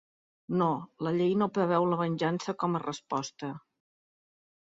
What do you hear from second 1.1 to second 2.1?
llei no preveu la